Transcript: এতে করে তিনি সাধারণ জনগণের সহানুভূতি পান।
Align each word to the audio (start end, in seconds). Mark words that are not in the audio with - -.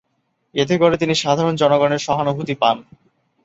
এতে 0.55 0.75
করে 0.77 0.95
তিনি 0.97 1.13
সাধারণ 1.15 1.53
জনগণের 1.55 2.05
সহানুভূতি 2.07 2.55
পান। 2.61 2.77